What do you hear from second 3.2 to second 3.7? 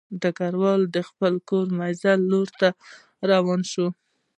روان